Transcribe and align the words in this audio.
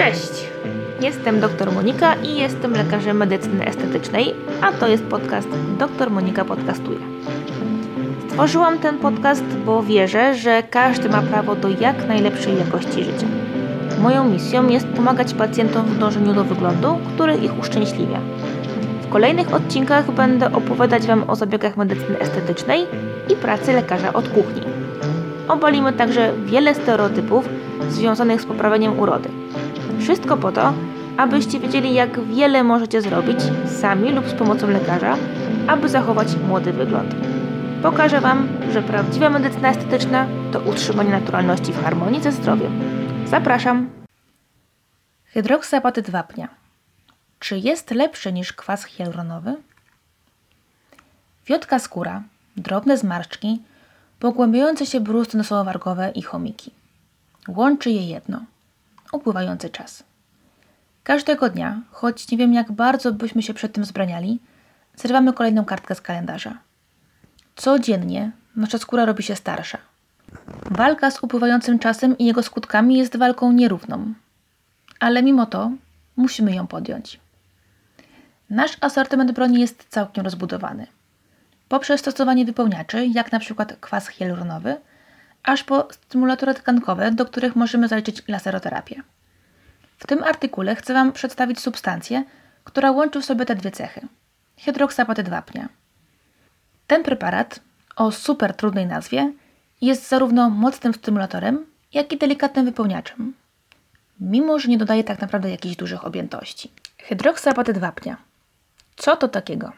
Cześć! 0.00 0.48
Jestem 1.00 1.40
dr 1.40 1.72
Monika 1.72 2.14
i 2.14 2.36
jestem 2.36 2.72
lekarzem 2.72 3.16
medycyny 3.16 3.66
estetycznej, 3.66 4.34
a 4.62 4.72
to 4.72 4.88
jest 4.88 5.04
podcast 5.04 5.48
Dr 5.78 6.10
Monika 6.10 6.44
Podcastuje. 6.44 6.98
Stworzyłam 8.28 8.78
ten 8.78 8.98
podcast, 8.98 9.44
bo 9.66 9.82
wierzę, 9.82 10.34
że 10.34 10.62
każdy 10.62 11.08
ma 11.08 11.22
prawo 11.22 11.54
do 11.54 11.68
jak 11.68 12.08
najlepszej 12.08 12.58
jakości 12.58 13.04
życia. 13.04 13.26
Moją 13.98 14.24
misją 14.24 14.68
jest 14.68 14.86
pomagać 14.86 15.34
pacjentom 15.34 15.86
w 15.86 15.98
dążeniu 15.98 16.34
do 16.34 16.44
wyglądu, 16.44 16.98
który 17.14 17.34
ich 17.34 17.58
uszczęśliwia. 17.58 18.18
W 19.02 19.08
kolejnych 19.08 19.54
odcinkach 19.54 20.10
będę 20.10 20.52
opowiadać 20.52 21.06
Wam 21.06 21.30
o 21.30 21.36
zabiegach 21.36 21.76
medycyny 21.76 22.18
estetycznej 22.18 22.86
i 23.28 23.36
pracy 23.36 23.72
lekarza 23.72 24.12
od 24.12 24.28
kuchni. 24.28 24.62
Obalimy 25.48 25.92
także 25.92 26.32
wiele 26.44 26.74
stereotypów 26.74 27.48
związanych 27.88 28.40
z 28.40 28.46
poprawieniem 28.46 28.98
urody. 28.98 29.39
Wszystko 30.00 30.36
po 30.36 30.52
to, 30.52 30.72
abyście 31.16 31.60
wiedzieli, 31.60 31.94
jak 31.94 32.24
wiele 32.24 32.64
możecie 32.64 33.02
zrobić 33.02 33.38
sami 33.80 34.12
lub 34.12 34.28
z 34.28 34.34
pomocą 34.34 34.68
lekarza, 34.68 35.16
aby 35.66 35.88
zachować 35.88 36.28
młody 36.48 36.72
wygląd. 36.72 37.14
Pokażę 37.82 38.20
Wam, 38.20 38.48
że 38.72 38.82
prawdziwa 38.82 39.30
medycyna 39.30 39.70
estetyczna 39.70 40.26
to 40.52 40.60
utrzymanie 40.60 41.10
naturalności 41.10 41.72
w 41.72 41.82
harmonii 41.82 42.22
ze 42.22 42.32
zdrowiem. 42.32 42.80
Zapraszam! 43.26 43.90
Hydroksapatyt 45.24 46.10
wapnia. 46.10 46.48
Czy 47.38 47.58
jest 47.58 47.90
lepszy 47.90 48.32
niż 48.32 48.52
kwas 48.52 48.84
hialuronowy? 48.84 49.56
Wiotka 51.46 51.78
skóra, 51.78 52.22
drobne 52.56 52.98
zmarszczki, 52.98 53.62
pogłębiające 54.20 54.86
się 54.86 55.00
brusty 55.00 55.38
nosowo-wargowe 55.38 56.12
i 56.14 56.22
chomiki. 56.22 56.70
Łączy 57.48 57.90
je 57.90 58.08
jedno– 58.08 58.40
upływający 59.12 59.70
czas. 59.70 60.04
Każdego 61.04 61.48
dnia, 61.48 61.80
choć 61.90 62.30
nie 62.30 62.38
wiem 62.38 62.54
jak 62.54 62.72
bardzo 62.72 63.12
byśmy 63.12 63.42
się 63.42 63.54
przed 63.54 63.72
tym 63.72 63.84
zbraniali, 63.84 64.40
zrywamy 64.96 65.32
kolejną 65.32 65.64
kartkę 65.64 65.94
z 65.94 66.00
kalendarza. 66.00 66.58
Codziennie 67.56 68.30
nasza 68.56 68.78
skóra 68.78 69.04
robi 69.04 69.22
się 69.22 69.36
starsza. 69.36 69.78
Walka 70.70 71.10
z 71.10 71.22
upływającym 71.22 71.78
czasem 71.78 72.18
i 72.18 72.24
jego 72.24 72.42
skutkami 72.42 72.98
jest 72.98 73.16
walką 73.16 73.52
nierówną. 73.52 74.14
Ale 75.00 75.22
mimo 75.22 75.46
to 75.46 75.70
musimy 76.16 76.54
ją 76.54 76.66
podjąć. 76.66 77.20
Nasz 78.50 78.76
asortyment 78.80 79.32
broni 79.32 79.60
jest 79.60 79.86
całkiem 79.88 80.24
rozbudowany. 80.24 80.86
Poprzez 81.68 82.00
stosowanie 82.00 82.44
wypełniaczy, 82.44 83.06
jak 83.06 83.32
na 83.32 83.38
przykład 83.38 83.76
kwas 83.80 84.08
hialuronowy, 84.08 84.76
aż 85.42 85.64
po 85.64 85.88
stymulatory 85.92 86.54
tkankowe, 86.54 87.10
do 87.10 87.26
których 87.26 87.56
możemy 87.56 87.88
zaliczyć 87.88 88.22
laseroterapię. 88.28 89.02
W 89.98 90.06
tym 90.06 90.24
artykule 90.24 90.76
chcę 90.76 90.94
Wam 90.94 91.12
przedstawić 91.12 91.60
substancję, 91.60 92.24
która 92.64 92.90
łączy 92.90 93.20
w 93.20 93.24
sobie 93.24 93.46
te 93.46 93.54
dwie 93.54 93.70
cechy. 93.70 94.00
Hydroksapatyt 94.58 95.28
wapnia. 95.28 95.68
Ten 96.86 97.02
preparat, 97.02 97.60
o 97.96 98.12
super 98.12 98.54
trudnej 98.54 98.86
nazwie, 98.86 99.32
jest 99.80 100.08
zarówno 100.08 100.50
mocnym 100.50 100.94
stymulatorem, 100.94 101.66
jak 101.92 102.12
i 102.12 102.18
delikatnym 102.18 102.64
wypełniaczem. 102.64 103.34
Mimo, 104.20 104.58
że 104.58 104.68
nie 104.68 104.78
dodaje 104.78 105.04
tak 105.04 105.20
naprawdę 105.20 105.50
jakichś 105.50 105.76
dużych 105.76 106.04
objętości. 106.04 106.70
Hydroksapatyt 106.98 107.78
wapnia. 107.78 108.16
Co 108.96 109.16
to 109.16 109.28
takiego? 109.28 109.72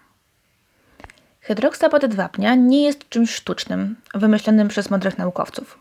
Hydroksapatyt 1.42 2.14
wapnia 2.14 2.54
nie 2.54 2.82
jest 2.82 3.08
czymś 3.08 3.34
sztucznym, 3.34 3.96
wymyślonym 4.14 4.68
przez 4.68 4.90
mądrych 4.90 5.18
naukowców. 5.18 5.78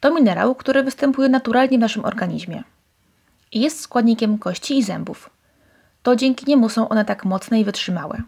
To 0.00 0.14
minerał, 0.14 0.54
który 0.54 0.82
występuje 0.82 1.28
naturalnie 1.28 1.78
w 1.78 1.80
naszym 1.80 2.04
organizmie. 2.04 2.62
Jest 3.52 3.80
składnikiem 3.80 4.38
kości 4.38 4.78
i 4.78 4.82
zębów. 4.82 5.30
To 6.02 6.16
dzięki 6.16 6.46
niemu 6.48 6.68
są 6.68 6.88
one 6.88 7.04
tak 7.04 7.24
mocne 7.24 7.60
i 7.60 7.64
wytrzymałe. 7.64 8.22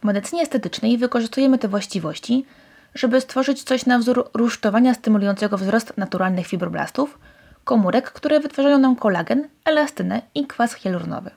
W 0.00 0.04
medycynie 0.04 0.42
estetycznej 0.42 0.98
wykorzystujemy 0.98 1.58
te 1.58 1.68
właściwości, 1.68 2.46
żeby 2.94 3.20
stworzyć 3.20 3.62
coś 3.62 3.86
na 3.86 3.98
wzór 3.98 4.30
rusztowania 4.34 4.94
stymulującego 4.94 5.58
wzrost 5.58 5.92
naturalnych 5.96 6.46
fibroblastów, 6.46 7.18
komórek, 7.64 8.12
które 8.12 8.40
wytwarzają 8.40 8.78
nam 8.78 8.96
kolagen, 8.96 9.48
elastynę 9.64 10.22
i 10.34 10.46
kwas 10.46 10.74
hialuronowy. 10.74 11.30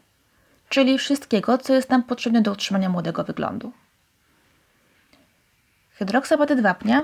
Czyli 0.69 0.97
wszystkiego, 0.97 1.57
co 1.57 1.73
jest 1.73 1.89
nam 1.89 2.03
potrzebne 2.03 2.41
do 2.41 2.51
utrzymania 2.51 2.89
młodego 2.89 3.23
wyglądu. 3.23 3.71
Hydroksapatyt 5.99 6.61
wapnia, 6.61 7.01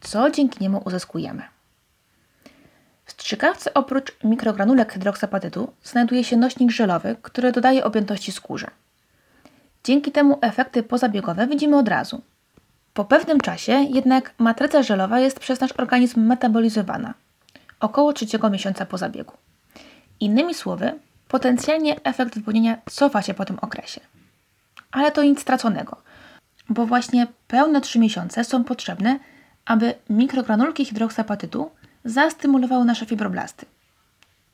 co 0.00 0.30
dzięki 0.30 0.58
niemu 0.60 0.82
uzyskujemy. 0.84 1.42
W 3.04 3.12
strzykawce 3.12 3.74
oprócz 3.74 4.12
mikrogranulek 4.24 4.92
hydroksapatytu 4.92 5.72
znajduje 5.82 6.24
się 6.24 6.36
nośnik 6.36 6.70
żelowy, 6.70 7.16
który 7.22 7.52
dodaje 7.52 7.84
objętości 7.84 8.32
skórze. 8.32 8.70
Dzięki 9.84 10.12
temu 10.12 10.38
efekty 10.40 10.82
pozabiegowe 10.82 11.46
widzimy 11.46 11.78
od 11.78 11.88
razu. 11.88 12.22
Po 12.94 13.04
pewnym 13.04 13.40
czasie 13.40 13.72
jednak 13.72 14.34
matryca 14.38 14.82
żelowa 14.82 15.20
jest 15.20 15.40
przez 15.40 15.60
nasz 15.60 15.72
organizm 15.72 16.20
metabolizowana, 16.20 17.14
około 17.80 18.12
trzeciego 18.12 18.50
miesiąca 18.50 18.86
po 18.86 18.98
zabiegu. 18.98 19.32
Innymi 20.20 20.54
słowy, 20.54 20.92
potencjalnie 21.28 22.04
efekt 22.04 22.34
wypełnienia 22.34 22.78
cofa 22.90 23.22
się 23.22 23.34
po 23.34 23.44
tym 23.44 23.58
okresie. 23.58 24.00
Ale 24.92 25.12
to 25.12 25.22
nic 25.22 25.40
straconego, 25.40 25.96
bo 26.70 26.86
właśnie 26.86 27.26
pełne 27.48 27.80
3 27.80 27.98
miesiące 27.98 28.44
są 28.44 28.64
potrzebne, 28.64 29.18
aby 29.64 29.94
mikrogranulki 30.10 30.84
hydroksapatytu 30.84 31.70
zastymulowały 32.04 32.84
nasze 32.84 33.06
fibroblasty. 33.06 33.66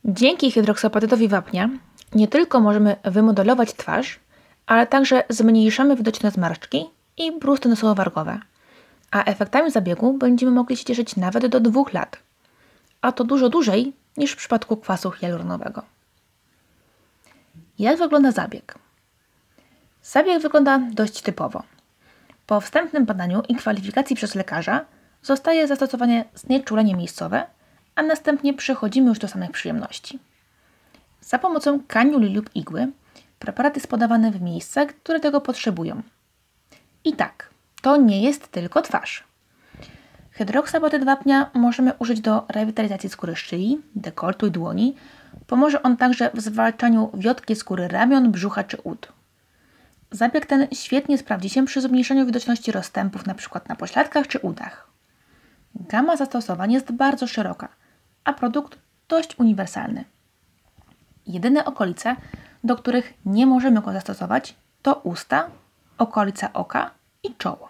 Dzięki 0.05 0.51
hydroksapatytowi 0.51 1.29
wapnia 1.29 1.69
nie 2.15 2.29
tylko 2.29 2.61
możemy 2.61 2.97
wymodelować 3.05 3.75
twarz, 3.75 4.21
ale 4.67 4.87
także 4.87 5.25
zmniejszamy 5.29 5.97
widoczne 5.97 6.31
zmarszczki 6.31 6.85
i 7.17 7.39
brusty 7.39 7.69
nosowo-wargowe, 7.69 8.39
a 9.11 9.25
efektami 9.25 9.71
zabiegu 9.71 10.13
będziemy 10.13 10.53
mogli 10.53 10.77
się 10.77 10.85
cieszyć 10.85 11.17
nawet 11.17 11.47
do 11.47 11.61
dwóch 11.61 11.93
lat, 11.93 12.19
a 13.01 13.13
to 13.13 13.25
dużo 13.25 13.49
dłużej 13.49 13.93
niż 14.17 14.33
w 14.33 14.37
przypadku 14.37 14.77
kwasu 14.77 15.11
hialuronowego. 15.11 15.83
Jak 17.79 17.99
wygląda 17.99 18.33
zabieg? 18.33 18.75
Zabieg 20.03 20.43
wygląda 20.43 20.79
dość 20.79 21.23
typowo. 21.23 21.63
Po 22.47 22.61
wstępnym 22.61 23.05
badaniu 23.05 23.43
i 23.49 23.55
kwalifikacji 23.55 24.17
przez 24.17 24.35
lekarza 24.35 24.85
zostaje 25.23 25.67
zastosowane 25.67 26.25
znieczulenie 26.35 26.97
miejscowe, 26.97 27.47
a 27.95 28.03
następnie 28.03 28.55
przechodzimy 28.55 29.09
już 29.09 29.19
do 29.19 29.29
samych 29.29 29.51
przyjemności. 29.51 30.19
Za 31.21 31.39
pomocą 31.39 31.81
kaniuli 31.89 32.35
lub 32.35 32.51
igły 32.55 32.89
preparat 33.39 33.77
jest 33.77 33.89
podawany 33.89 34.31
w 34.31 34.43
miejsca, 34.43 34.87
które 34.87 35.21
tego 35.21 35.41
potrzebują. 35.41 36.03
I 37.05 37.13
tak, 37.13 37.51
to 37.83 37.97
nie 37.97 38.23
jest 38.23 38.49
tylko 38.49 38.83
twarz. 38.83 39.25
Hydroksapatyt 40.31 41.05
wapnia 41.05 41.51
możemy 41.55 41.93
użyć 41.99 42.21
do 42.21 42.45
rewitalizacji 42.49 43.09
skóry 43.09 43.37
szyi, 43.37 43.81
dekoltu 43.95 44.47
i 44.47 44.51
dłoni. 44.51 44.97
Pomoże 45.47 45.83
on 45.83 45.97
także 45.97 46.31
w 46.35 46.41
zwalczaniu 46.41 47.11
wiotkiej 47.15 47.57
skóry 47.57 47.89
ramion, 47.89 48.33
brzucha 48.33 48.65
czy 48.65 48.77
ud. 48.77 49.13
Zabieg 50.11 50.47
ten 50.47 50.69
świetnie 50.73 51.19
sprawdzi 51.19 51.51
się 51.51 51.67
przy 51.67 51.81
zmniejszeniu 51.81 52.27
widoczności 52.27 52.73
rozstępów 52.73 53.23
np. 53.25 53.61
na 53.69 53.77
pośladkach 53.77 54.29
czy 54.29 54.39
udach. 54.39 54.91
Gama 55.75 56.17
zastosowań 56.17 56.73
jest 56.73 56.93
bardzo 56.93 57.27
szeroka, 57.27 57.69
a 58.25 58.33
produkt 58.33 58.79
dość 59.09 59.39
uniwersalny. 59.39 60.05
Jedyne 61.27 61.65
okolice, 61.65 62.17
do 62.65 62.77
których 62.77 63.15
nie 63.25 63.47
możemy 63.47 63.81
go 63.81 63.93
zastosować, 63.93 64.55
to 64.83 64.95
usta, 64.95 65.51
okolica 65.99 66.53
oka 66.53 66.91
i 67.23 67.35
czoło. 67.35 67.69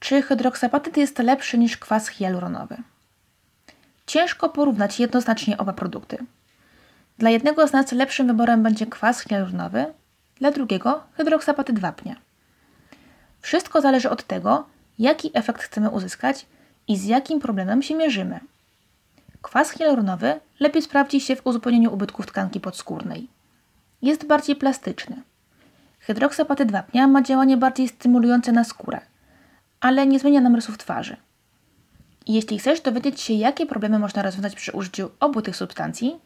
Czy 0.00 0.22
hydroksapatyt 0.22 0.96
jest 0.96 1.18
lepszy 1.18 1.58
niż 1.58 1.76
kwas 1.76 2.08
hialuronowy? 2.08 2.76
Ciężko 4.06 4.48
porównać 4.48 5.00
jednoznacznie 5.00 5.58
oba 5.58 5.72
produkty. 5.72 6.18
Dla 7.18 7.30
jednego 7.30 7.68
z 7.68 7.72
nas 7.72 7.92
lepszym 7.92 8.26
wyborem 8.26 8.62
będzie 8.62 8.86
kwas 8.86 9.20
hialuronowy, 9.20 9.94
dla 10.36 10.50
drugiego 10.50 11.04
hydroksapatyt 11.12 11.78
wapnia. 11.78 12.16
Wszystko 13.40 13.80
zależy 13.80 14.10
od 14.10 14.24
tego, 14.24 14.66
jaki 14.98 15.30
efekt 15.34 15.62
chcemy 15.62 15.90
uzyskać 15.90 16.46
i 16.88 16.96
z 16.96 17.04
jakim 17.04 17.40
problemem 17.40 17.82
się 17.82 17.94
mierzymy. 17.94 18.40
Kwas 19.42 19.70
hialuronowy 19.70 20.40
lepiej 20.60 20.82
sprawdzi 20.82 21.20
się 21.20 21.36
w 21.36 21.46
uzupełnieniu 21.46 21.94
ubytków 21.94 22.26
tkanki 22.26 22.60
podskórnej. 22.60 23.28
Jest 24.02 24.26
bardziej 24.26 24.56
plastyczny. 24.56 25.22
Hydroksapatyt 25.98 26.72
wapnia 26.72 27.08
ma 27.08 27.22
działanie 27.22 27.56
bardziej 27.56 27.88
stymulujące 27.88 28.52
na 28.52 28.64
skórę, 28.64 29.00
ale 29.80 30.06
nie 30.06 30.18
zmienia 30.18 30.40
nam 30.40 30.54
rysów 30.54 30.78
twarzy. 30.78 31.16
jeśli 32.26 32.58
chcesz 32.58 32.80
dowiedzieć 32.80 33.20
się, 33.20 33.34
jakie 33.34 33.66
problemy 33.66 33.98
można 33.98 34.22
rozwiązać 34.22 34.54
przy 34.54 34.72
użyciu 34.72 35.10
obu 35.20 35.42
tych 35.42 35.56
substancji, 35.56 36.20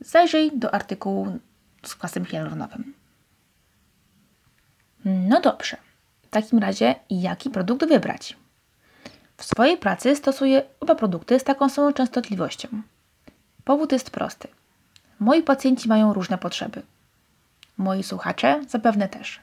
zajrzyj 0.00 0.50
do 0.54 0.74
artykułu 0.74 1.38
z 1.82 1.94
kwasem 1.94 2.24
hialuronowym. 2.24 2.99
No 5.04 5.40
dobrze. 5.40 5.76
W 6.22 6.28
takim 6.28 6.58
razie, 6.58 6.94
jaki 7.10 7.50
produkt 7.50 7.88
wybrać? 7.88 8.36
W 9.36 9.44
swojej 9.44 9.76
pracy 9.76 10.16
stosuję 10.16 10.62
oba 10.80 10.94
produkty 10.94 11.38
z 11.38 11.44
taką 11.44 11.68
samą 11.68 11.92
częstotliwością. 11.92 12.68
Powód 13.64 13.92
jest 13.92 14.10
prosty. 14.10 14.48
Moi 15.20 15.42
pacjenci 15.42 15.88
mają 15.88 16.12
różne 16.12 16.38
potrzeby. 16.38 16.82
Moi 17.78 18.02
słuchacze 18.02 18.60
zapewne 18.68 19.08
też. 19.08 19.40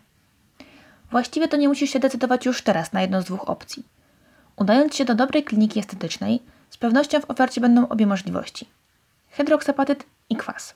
Właściwie 1.11 1.47
to 1.47 1.57
nie 1.57 1.67
musisz 1.67 1.89
się 1.89 1.99
decydować 1.99 2.45
już 2.45 2.61
teraz 2.61 2.93
na 2.93 3.01
jedną 3.01 3.21
z 3.21 3.25
dwóch 3.25 3.49
opcji. 3.49 3.83
Udając 4.55 4.95
się 4.95 5.05
do 5.05 5.15
dobrej 5.15 5.43
kliniki 5.43 5.79
estetycznej, 5.79 6.41
z 6.69 6.77
pewnością 6.77 7.21
w 7.21 7.31
ofercie 7.31 7.61
będą 7.61 7.87
obie 7.87 8.07
możliwości. 8.07 8.67
Hydroksapatyt 9.29 10.05
i 10.29 10.35
kwas. 10.35 10.73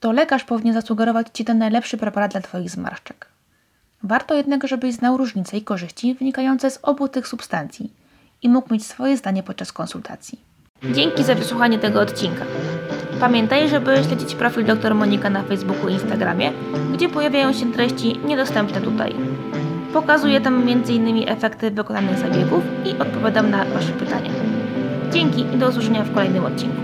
To 0.00 0.12
lekarz 0.12 0.44
powinien 0.44 0.74
zasugerować 0.74 1.26
Ci 1.32 1.44
ten 1.44 1.58
najlepszy 1.58 1.96
preparat 1.96 2.32
dla 2.32 2.40
Twoich 2.40 2.70
zmarszczek. 2.70 3.27
Warto 4.02 4.34
jednak, 4.34 4.66
żebyś 4.66 4.94
znał 4.94 5.16
różnice 5.16 5.56
i 5.56 5.62
korzyści 5.62 6.14
wynikające 6.14 6.70
z 6.70 6.78
obu 6.82 7.08
tych 7.08 7.28
substancji 7.28 7.90
i 8.42 8.48
mógł 8.48 8.72
mieć 8.72 8.86
swoje 8.86 9.16
zdanie 9.16 9.42
podczas 9.42 9.72
konsultacji. 9.72 10.38
Dzięki 10.92 11.24
za 11.24 11.34
wysłuchanie 11.34 11.78
tego 11.78 12.00
odcinka. 12.00 12.44
Pamiętaj, 13.20 13.68
żeby 13.68 14.04
śledzić 14.04 14.34
profil 14.34 14.64
dr 14.64 14.94
Monika 14.94 15.30
na 15.30 15.42
Facebooku 15.42 15.88
i 15.88 15.92
Instagramie, 15.92 16.52
gdzie 16.92 17.08
pojawiają 17.08 17.52
się 17.52 17.72
treści 17.72 18.18
niedostępne 18.18 18.80
tutaj. 18.80 19.14
Pokazuję 19.92 20.40
tam 20.40 20.68
m.in. 20.68 21.28
efekty 21.28 21.70
wykonanych 21.70 22.18
zabiegów 22.18 22.64
i 22.84 22.98
odpowiadam 22.98 23.50
na 23.50 23.64
Wasze 23.64 23.92
pytania. 23.92 24.30
Dzięki 25.12 25.40
i 25.40 25.58
do 25.58 25.68
usłyszenia 25.68 26.04
w 26.04 26.14
kolejnym 26.14 26.44
odcinku. 26.44 26.80